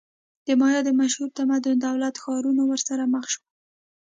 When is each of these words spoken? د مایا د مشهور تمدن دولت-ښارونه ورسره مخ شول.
د 0.45 0.47
مایا 0.59 0.81
د 0.85 0.89
مشهور 0.99 1.29
تمدن 1.39 1.75
دولت-ښارونه 1.87 2.61
ورسره 2.65 3.03
مخ 3.13 3.25
شول. 3.33 3.47